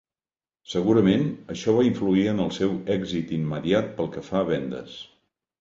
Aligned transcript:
Segurament, 0.71 1.27
això 1.57 1.75
va 1.79 1.83
influir 1.89 2.25
en 2.33 2.41
el 2.47 2.51
seu 2.57 2.73
èxit 2.97 3.37
immediat 3.39 3.95
pel 4.01 4.11
que 4.17 4.29
fa 4.31 4.43
a 4.45 4.47
vendes. 4.53 5.01